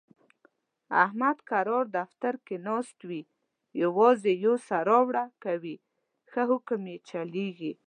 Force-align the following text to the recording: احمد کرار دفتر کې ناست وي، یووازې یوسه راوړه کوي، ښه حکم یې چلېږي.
احمد 1.03 1.37
کرار 1.49 1.85
دفتر 1.99 2.33
کې 2.45 2.55
ناست 2.67 2.97
وي، 3.09 3.21
یووازې 3.81 4.31
یوسه 4.45 4.75
راوړه 4.89 5.25
کوي، 5.43 5.75
ښه 6.31 6.41
حکم 6.51 6.81
یې 6.91 6.97
چلېږي. 7.09 7.73